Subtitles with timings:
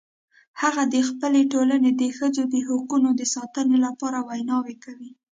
[0.61, 5.11] هغه د خپل ټولنې د ښځو د حقونو د ساتنې لپاره ویناوې کوي